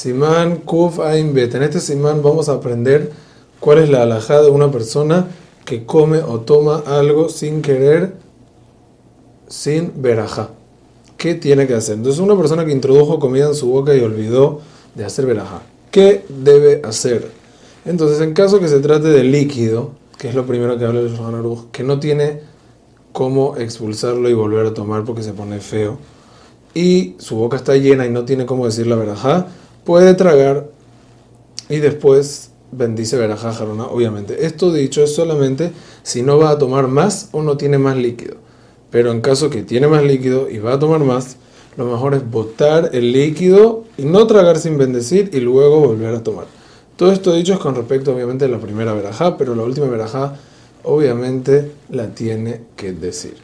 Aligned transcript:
Simán 0.00 0.56
Kuf 0.64 0.98
Ain 0.98 1.34
Bet. 1.34 1.54
En 1.54 1.62
este 1.62 1.78
Simán 1.78 2.22
vamos 2.22 2.48
a 2.48 2.54
aprender 2.54 3.12
cuál 3.60 3.80
es 3.80 3.90
la 3.90 4.04
alajada 4.04 4.44
de 4.44 4.50
una 4.50 4.70
persona 4.70 5.26
que 5.66 5.84
come 5.84 6.20
o 6.20 6.40
toma 6.40 6.82
algo 6.86 7.28
sin 7.28 7.60
querer, 7.60 8.14
sin 9.46 9.92
verajá. 10.00 10.48
¿Qué 11.18 11.34
tiene 11.34 11.66
que 11.66 11.74
hacer? 11.74 11.96
Entonces, 11.96 12.18
una 12.18 12.34
persona 12.34 12.64
que 12.64 12.72
introdujo 12.72 13.18
comida 13.18 13.48
en 13.48 13.54
su 13.54 13.68
boca 13.68 13.94
y 13.94 14.00
olvidó 14.00 14.62
de 14.94 15.04
hacer 15.04 15.26
verajá. 15.26 15.60
¿Qué 15.90 16.24
debe 16.30 16.80
hacer? 16.82 17.30
Entonces, 17.84 18.22
en 18.22 18.32
caso 18.32 18.58
que 18.58 18.68
se 18.68 18.80
trate 18.80 19.08
de 19.08 19.22
líquido, 19.22 19.90
que 20.16 20.30
es 20.30 20.34
lo 20.34 20.46
primero 20.46 20.78
que 20.78 20.86
habla 20.86 21.00
el 21.00 21.10
Shulchan 21.14 21.44
que 21.72 21.82
no 21.82 22.00
tiene 22.00 22.40
cómo 23.12 23.58
expulsarlo 23.58 24.30
y 24.30 24.32
volver 24.32 24.64
a 24.64 24.72
tomar 24.72 25.04
porque 25.04 25.22
se 25.22 25.34
pone 25.34 25.60
feo, 25.60 25.98
y 26.72 27.16
su 27.18 27.36
boca 27.36 27.58
está 27.58 27.76
llena 27.76 28.06
y 28.06 28.10
no 28.10 28.24
tiene 28.24 28.46
cómo 28.46 28.64
decir 28.64 28.86
la 28.86 28.96
verajá, 28.96 29.48
puede 29.90 30.14
tragar 30.14 30.68
y 31.68 31.78
después 31.78 32.52
bendice 32.70 33.16
verajá 33.16 33.52
jarona, 33.52 33.86
obviamente. 33.86 34.46
Esto 34.46 34.72
dicho 34.72 35.02
es 35.02 35.12
solamente 35.12 35.72
si 36.04 36.22
no 36.22 36.38
va 36.38 36.50
a 36.50 36.58
tomar 36.58 36.86
más 36.86 37.28
o 37.32 37.42
no 37.42 37.56
tiene 37.56 37.76
más 37.76 37.96
líquido. 37.96 38.36
Pero 38.92 39.10
en 39.10 39.20
caso 39.20 39.50
que 39.50 39.64
tiene 39.64 39.88
más 39.88 40.04
líquido 40.04 40.48
y 40.48 40.58
va 40.58 40.74
a 40.74 40.78
tomar 40.78 41.00
más, 41.00 41.38
lo 41.76 41.86
mejor 41.86 42.14
es 42.14 42.30
botar 42.30 42.90
el 42.92 43.10
líquido 43.10 43.82
y 43.98 44.04
no 44.04 44.28
tragar 44.28 44.60
sin 44.60 44.78
bendecir 44.78 45.30
y 45.32 45.40
luego 45.40 45.80
volver 45.80 46.14
a 46.14 46.22
tomar. 46.22 46.46
Todo 46.94 47.10
esto 47.10 47.34
dicho 47.34 47.54
es 47.54 47.58
con 47.58 47.74
respecto 47.74 48.14
obviamente 48.14 48.44
a 48.44 48.48
la 48.48 48.60
primera 48.60 48.92
verajá, 48.92 49.36
pero 49.36 49.56
la 49.56 49.64
última 49.64 49.88
verajá 49.88 50.36
obviamente 50.84 51.72
la 51.88 52.14
tiene 52.14 52.60
que 52.76 52.92
decir. 52.92 53.34